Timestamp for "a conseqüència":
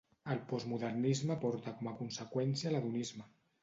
1.95-2.77